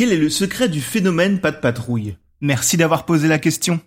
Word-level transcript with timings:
Quel 0.00 0.14
est 0.14 0.16
le 0.16 0.30
secret 0.30 0.70
du 0.70 0.80
phénomène 0.80 1.40
pas 1.40 1.50
de 1.50 1.58
patrouille? 1.58 2.16
Merci 2.40 2.78
d'avoir 2.78 3.04
posé 3.04 3.28
la 3.28 3.38
question. 3.38 3.80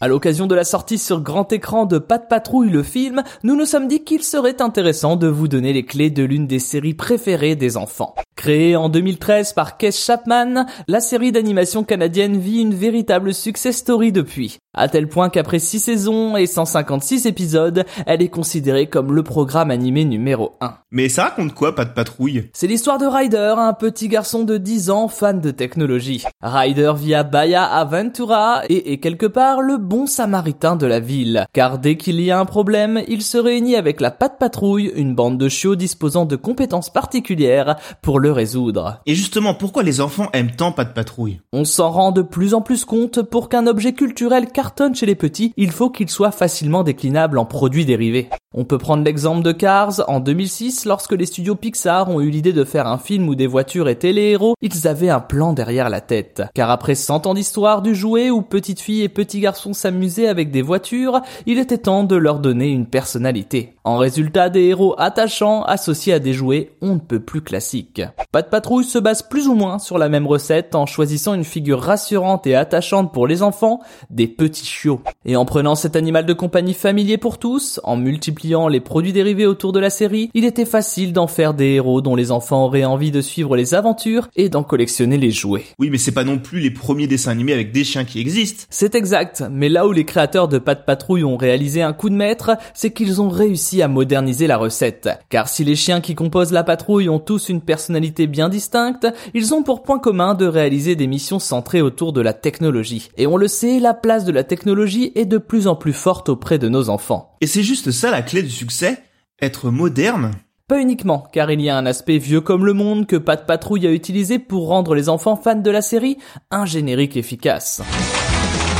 À 0.00 0.06
l'occasion 0.06 0.46
de 0.46 0.54
la 0.54 0.62
sortie 0.62 0.96
sur 0.96 1.22
grand 1.22 1.52
écran 1.52 1.86
de 1.86 1.98
Pat 1.98 2.28
Patrouille 2.28 2.70
le 2.70 2.84
film, 2.84 3.24
nous 3.42 3.56
nous 3.56 3.66
sommes 3.66 3.88
dit 3.88 4.04
qu'il 4.04 4.22
serait 4.22 4.62
intéressant 4.62 5.16
de 5.16 5.26
vous 5.26 5.48
donner 5.48 5.72
les 5.72 5.84
clés 5.84 6.10
de 6.10 6.22
l'une 6.22 6.46
des 6.46 6.60
séries 6.60 6.94
préférées 6.94 7.56
des 7.56 7.76
enfants. 7.76 8.14
Créée 8.40 8.74
en 8.74 8.88
2013 8.88 9.52
par 9.52 9.76
Keith 9.76 9.94
Chapman, 9.94 10.64
la 10.88 11.00
série 11.00 11.30
d'animation 11.30 11.84
canadienne 11.84 12.38
vit 12.38 12.62
une 12.62 12.72
véritable 12.72 13.34
success 13.34 13.76
story 13.76 14.12
depuis. 14.12 14.56
À 14.72 14.88
tel 14.88 15.08
point 15.08 15.28
qu'après 15.28 15.58
6 15.58 15.80
saisons 15.80 16.36
et 16.38 16.46
156 16.46 17.26
épisodes, 17.26 17.84
elle 18.06 18.22
est 18.22 18.28
considérée 18.28 18.86
comme 18.86 19.12
le 19.12 19.22
programme 19.22 19.70
animé 19.70 20.06
numéro 20.06 20.52
1. 20.62 20.74
Mais 20.90 21.10
ça 21.10 21.24
raconte 21.24 21.54
quoi, 21.54 21.74
pas 21.74 21.84
de 21.84 21.92
patrouille? 21.92 22.48
C'est 22.54 22.66
l'histoire 22.66 22.96
de 22.96 23.04
Ryder, 23.04 23.56
un 23.58 23.74
petit 23.74 24.08
garçon 24.08 24.44
de 24.44 24.56
10 24.56 24.88
ans 24.88 25.08
fan 25.08 25.40
de 25.40 25.50
technologie. 25.50 26.24
Ryder 26.40 26.92
vit 26.96 27.14
à 27.14 27.24
Bahia 27.24 27.64
Aventura 27.64 28.62
et 28.70 28.92
est 28.92 28.98
quelque 28.98 29.26
part 29.26 29.60
le 29.60 29.76
bon 29.76 30.06
samaritain 30.06 30.76
de 30.76 30.86
la 30.86 31.00
ville. 31.00 31.44
Car 31.52 31.78
dès 31.78 31.96
qu'il 31.96 32.20
y 32.20 32.30
a 32.30 32.38
un 32.38 32.46
problème, 32.46 33.02
il 33.06 33.22
se 33.22 33.36
réunit 33.36 33.76
avec 33.76 34.00
la 34.00 34.10
Pat 34.10 34.38
Patrouille, 34.38 34.92
une 34.94 35.14
bande 35.14 35.36
de 35.36 35.48
chiots 35.48 35.76
disposant 35.76 36.24
de 36.24 36.36
compétences 36.36 36.90
particulières 36.90 37.76
pour 38.02 38.18
le 38.18 38.29
résoudre. 38.30 39.00
Et 39.06 39.14
justement, 39.14 39.54
pourquoi 39.54 39.82
les 39.82 40.00
enfants 40.00 40.28
aiment 40.32 40.50
tant 40.50 40.72
pas 40.72 40.84
de 40.84 40.92
patrouille? 40.92 41.40
On 41.52 41.64
s'en 41.64 41.90
rend 41.90 42.12
de 42.12 42.22
plus 42.22 42.54
en 42.54 42.60
plus 42.60 42.84
compte 42.84 43.22
pour 43.22 43.48
qu'un 43.48 43.66
objet 43.66 43.92
culturel 43.92 44.46
cartonne 44.46 44.94
chez 44.94 45.06
les 45.06 45.14
petits, 45.14 45.52
il 45.56 45.70
faut 45.70 45.90
qu'il 45.90 46.08
soit 46.08 46.30
facilement 46.30 46.82
déclinable 46.82 47.38
en 47.38 47.44
produits 47.44 47.84
dérivés. 47.84 48.28
On 48.52 48.64
peut 48.64 48.78
prendre 48.78 49.04
l'exemple 49.04 49.44
de 49.44 49.52
Cars 49.52 50.02
en 50.08 50.18
2006 50.18 50.84
lorsque 50.84 51.12
les 51.12 51.26
studios 51.26 51.54
Pixar 51.54 52.08
ont 52.08 52.20
eu 52.20 52.30
l'idée 52.30 52.52
de 52.52 52.64
faire 52.64 52.88
un 52.88 52.98
film 52.98 53.28
où 53.28 53.36
des 53.36 53.46
voitures 53.46 53.88
étaient 53.88 54.12
les 54.12 54.30
héros, 54.30 54.54
ils 54.60 54.88
avaient 54.88 55.08
un 55.08 55.20
plan 55.20 55.52
derrière 55.52 55.88
la 55.88 56.00
tête. 56.00 56.42
Car 56.52 56.68
après 56.68 56.96
100 56.96 57.28
ans 57.28 57.34
d'histoire 57.34 57.80
du 57.80 57.94
jouet 57.94 58.28
où 58.28 58.42
petites 58.42 58.80
filles 58.80 59.02
et 59.02 59.08
petits 59.08 59.38
garçons 59.38 59.72
s'amusaient 59.72 60.26
avec 60.26 60.50
des 60.50 60.62
voitures, 60.62 61.20
il 61.46 61.58
était 61.58 61.78
temps 61.78 62.02
de 62.02 62.16
leur 62.16 62.40
donner 62.40 62.70
une 62.70 62.86
personnalité. 62.86 63.76
En 63.84 63.98
résultat 63.98 64.50
des 64.50 64.64
héros 64.64 64.96
attachants 64.98 65.62
associés 65.62 66.14
à 66.14 66.18
des 66.18 66.32
jouets 66.32 66.72
on 66.82 66.94
ne 66.94 67.00
peut 67.00 67.20
plus 67.20 67.42
classiques. 67.42 68.02
Pas 68.32 68.42
de 68.42 68.48
patrouille 68.48 68.84
se 68.84 68.98
base 68.98 69.22
plus 69.22 69.48
ou 69.48 69.54
moins 69.54 69.78
sur 69.78 69.98
la 69.98 70.08
même 70.08 70.26
recette 70.26 70.74
en 70.74 70.86
choisissant 70.86 71.34
une 71.34 71.44
figure 71.44 71.80
rassurante 71.80 72.46
et 72.46 72.54
attachante 72.54 73.12
pour 73.12 73.26
les 73.26 73.42
enfants, 73.42 73.80
des 74.10 74.28
petits 74.28 74.66
chiots. 74.66 75.00
Et 75.24 75.36
en 75.36 75.44
prenant 75.44 75.74
cet 75.74 75.96
animal 75.96 76.26
de 76.26 76.32
compagnie 76.32 76.74
familier 76.74 77.18
pour 77.18 77.38
tous, 77.38 77.80
en 77.84 77.96
multipliant 77.96 78.68
les 78.68 78.80
produits 78.80 79.12
dérivés 79.12 79.46
autour 79.46 79.72
de 79.72 79.80
la 79.80 79.90
série, 79.90 80.30
il 80.34 80.44
était 80.44 80.64
facile 80.64 81.12
d'en 81.12 81.26
faire 81.26 81.54
des 81.54 81.74
héros 81.74 82.02
dont 82.02 82.14
les 82.14 82.30
enfants 82.30 82.64
auraient 82.64 82.84
envie 82.84 83.10
de 83.10 83.20
suivre 83.20 83.56
les 83.56 83.74
aventures 83.74 84.28
et 84.36 84.48
d'en 84.48 84.62
collectionner 84.62 85.18
les 85.18 85.30
jouets. 85.30 85.64
Oui, 85.78 85.90
mais 85.90 85.98
c'est 85.98 86.12
pas 86.12 86.24
non 86.24 86.38
plus 86.38 86.60
les 86.60 86.70
premiers 86.70 87.06
dessins 87.06 87.32
animés 87.32 87.52
avec 87.52 87.72
des 87.72 87.84
chiens 87.84 88.04
qui 88.04 88.20
existent. 88.20 88.64
C'est 88.70 88.94
exact, 88.94 89.44
mais 89.50 89.68
là 89.68 89.86
où 89.86 89.92
les 89.92 90.04
créateurs 90.04 90.48
de 90.48 90.58
Pat 90.58 90.84
Patrouille 90.84 91.24
ont 91.24 91.36
réalisé 91.36 91.82
un 91.82 91.92
coup 91.92 92.10
de 92.10 92.14
maître, 92.14 92.52
c'est 92.74 92.92
qu'ils 92.92 93.20
ont 93.20 93.28
réussi 93.28 93.82
à 93.82 93.88
moderniser 93.88 94.46
la 94.46 94.56
recette. 94.56 95.08
Car 95.28 95.48
si 95.48 95.64
les 95.64 95.76
chiens 95.76 96.00
qui 96.00 96.14
composent 96.14 96.52
la 96.52 96.64
patrouille 96.64 97.08
ont 97.08 97.18
tous 97.18 97.48
une 97.48 97.60
personnalité 97.60 97.99
bien 98.26 98.48
distincte, 98.48 99.06
ils 99.34 99.54
ont 99.54 99.62
pour 99.62 99.82
point 99.82 99.98
commun 99.98 100.34
de 100.34 100.46
réaliser 100.46 100.96
des 100.96 101.06
missions 101.06 101.38
centrées 101.38 101.82
autour 101.82 102.12
de 102.12 102.20
la 102.20 102.32
technologie. 102.32 103.10
Et 103.16 103.26
on 103.26 103.36
le 103.36 103.48
sait, 103.48 103.80
la 103.80 103.94
place 103.94 104.24
de 104.24 104.32
la 104.32 104.44
technologie 104.44 105.12
est 105.14 105.26
de 105.26 105.38
plus 105.38 105.66
en 105.66 105.76
plus 105.76 105.92
forte 105.92 106.28
auprès 106.28 106.58
de 106.58 106.68
nos 106.68 106.88
enfants. 106.88 107.36
Et 107.40 107.46
c'est 107.46 107.62
juste 107.62 107.90
ça 107.90 108.10
la 108.10 108.22
clé 108.22 108.42
du 108.42 108.50
succès 108.50 108.98
Être 109.40 109.70
moderne? 109.70 110.32
Pas 110.68 110.80
uniquement, 110.80 111.26
car 111.32 111.50
il 111.50 111.60
y 111.60 111.68
a 111.68 111.76
un 111.76 111.86
aspect 111.86 112.18
vieux 112.18 112.40
comme 112.40 112.64
le 112.64 112.74
monde 112.74 113.06
que 113.06 113.16
Pat 113.16 113.44
Patrouille 113.44 113.88
a 113.88 113.92
utilisé 113.92 114.38
pour 114.38 114.68
rendre 114.68 114.94
les 114.94 115.08
enfants 115.08 115.36
fans 115.36 115.56
de 115.56 115.70
la 115.70 115.82
série 115.82 116.18
un 116.50 116.64
générique 116.64 117.16
efficace. 117.16 117.82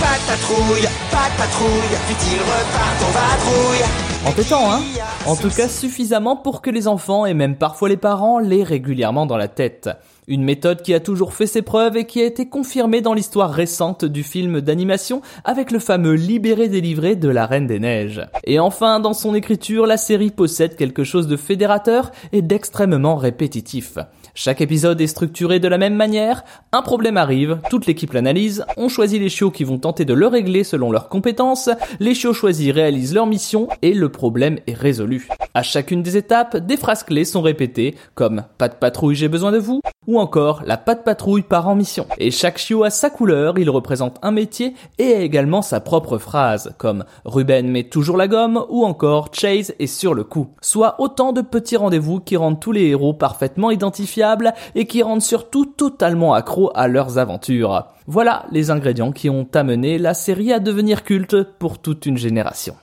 Pat 0.00 0.20
Patrouille, 0.26 0.88
Pat 1.10 1.32
Patrouille, 1.36 1.96
vite 2.08 2.26
ils 2.32 2.40
repartent 2.40 3.02
en 3.04 3.10
vadrouille. 3.10 3.84
Entêtant, 4.26 4.72
hein 4.72 4.80
En 5.26 5.36
tout 5.36 5.50
cas 5.50 5.68
suffisamment 5.68 6.36
pour 6.36 6.62
que 6.62 6.70
les 6.70 6.88
enfants 6.88 7.26
et 7.26 7.34
même 7.34 7.56
parfois 7.56 7.88
les 7.88 7.96
parents 7.96 8.38
l'aient 8.38 8.62
régulièrement 8.62 9.26
dans 9.26 9.36
la 9.36 9.48
tête. 9.48 9.88
Une 10.30 10.44
méthode 10.44 10.82
qui 10.82 10.94
a 10.94 11.00
toujours 11.00 11.34
fait 11.34 11.48
ses 11.48 11.60
preuves 11.60 11.96
et 11.96 12.04
qui 12.04 12.20
a 12.20 12.24
été 12.24 12.48
confirmée 12.48 13.00
dans 13.00 13.14
l'histoire 13.14 13.50
récente 13.50 14.04
du 14.04 14.22
film 14.22 14.60
d'animation 14.60 15.22
avec 15.42 15.72
le 15.72 15.80
fameux 15.80 16.14
libéré 16.14 16.68
délivré 16.68 17.16
de 17.16 17.28
la 17.28 17.46
Reine 17.46 17.66
des 17.66 17.80
Neiges. 17.80 18.24
Et 18.44 18.60
enfin, 18.60 19.00
dans 19.00 19.12
son 19.12 19.34
écriture, 19.34 19.88
la 19.88 19.96
série 19.96 20.30
possède 20.30 20.76
quelque 20.76 21.02
chose 21.02 21.26
de 21.26 21.36
fédérateur 21.36 22.12
et 22.30 22.42
d'extrêmement 22.42 23.16
répétitif. 23.16 23.98
Chaque 24.34 24.60
épisode 24.60 25.00
est 25.00 25.08
structuré 25.08 25.58
de 25.58 25.66
la 25.66 25.78
même 25.78 25.96
manière, 25.96 26.44
un 26.70 26.82
problème 26.82 27.16
arrive, 27.16 27.58
toute 27.68 27.86
l'équipe 27.86 28.12
l'analyse, 28.12 28.64
on 28.76 28.88
choisit 28.88 29.20
les 29.20 29.28
chiots 29.28 29.50
qui 29.50 29.64
vont 29.64 29.78
tenter 29.78 30.04
de 30.04 30.14
le 30.14 30.28
régler 30.28 30.62
selon 30.62 30.92
leurs 30.92 31.08
compétences, 31.08 31.68
les 31.98 32.14
chiots 32.14 32.32
choisis 32.32 32.70
réalisent 32.72 33.14
leur 33.14 33.26
mission 33.26 33.66
et 33.82 33.92
le 33.92 34.08
problème 34.08 34.60
est 34.68 34.74
résolu. 34.74 35.26
À 35.54 35.64
chacune 35.64 36.04
des 36.04 36.16
étapes, 36.16 36.56
des 36.56 36.76
phrases 36.76 37.02
clés 37.02 37.24
sont 37.24 37.42
répétées, 37.42 37.96
comme 38.14 38.44
pas 38.56 38.68
de 38.68 38.74
patrouille 38.74 39.16
j'ai 39.16 39.26
besoin 39.26 39.50
de 39.50 39.58
vous, 39.58 39.80
ou 40.06 40.19
encore 40.20 40.62
la 40.64 40.76
patte 40.76 41.04
patrouille 41.04 41.42
part 41.42 41.66
en 41.66 41.74
mission. 41.74 42.06
Et 42.18 42.30
chaque 42.30 42.58
chiot 42.58 42.84
a 42.84 42.90
sa 42.90 43.10
couleur, 43.10 43.58
il 43.58 43.70
représente 43.70 44.18
un 44.22 44.30
métier 44.30 44.74
et 44.98 45.14
a 45.14 45.20
également 45.20 45.62
sa 45.62 45.80
propre 45.80 46.18
phrase, 46.18 46.74
comme 46.78 47.04
Ruben 47.24 47.68
met 47.68 47.84
toujours 47.84 48.16
la 48.16 48.28
gomme 48.28 48.64
ou 48.68 48.84
encore 48.84 49.30
Chase 49.32 49.74
est 49.78 49.86
sur 49.86 50.14
le 50.14 50.24
coup. 50.24 50.48
Soit 50.60 51.00
autant 51.00 51.32
de 51.32 51.40
petits 51.40 51.76
rendez-vous 51.76 52.20
qui 52.20 52.36
rendent 52.36 52.60
tous 52.60 52.72
les 52.72 52.86
héros 52.86 53.14
parfaitement 53.14 53.70
identifiables 53.70 54.52
et 54.74 54.86
qui 54.86 55.02
rendent 55.02 55.22
surtout 55.22 55.66
totalement 55.66 56.34
accros 56.34 56.70
à 56.74 56.86
leurs 56.86 57.18
aventures. 57.18 57.86
Voilà 58.06 58.44
les 58.50 58.70
ingrédients 58.70 59.12
qui 59.12 59.30
ont 59.30 59.48
amené 59.54 59.98
la 59.98 60.14
série 60.14 60.52
à 60.52 60.60
devenir 60.60 61.04
culte 61.04 61.42
pour 61.58 61.78
toute 61.78 62.06
une 62.06 62.18
génération. 62.18 62.76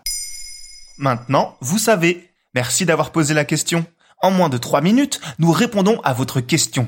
Maintenant, 0.98 1.56
vous 1.62 1.78
savez. 1.78 2.24
Merci 2.56 2.86
d'avoir 2.86 3.12
posé 3.12 3.34
la 3.34 3.46
question. 3.46 3.86
En 4.20 4.32
moins 4.32 4.50
de 4.50 4.58
3 4.58 4.82
minutes, 4.82 5.20
nous 5.38 5.52
répondons 5.52 6.00
à 6.04 6.14
votre 6.14 6.42
question. 6.42 6.88